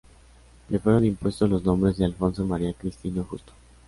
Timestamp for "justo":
3.23-3.53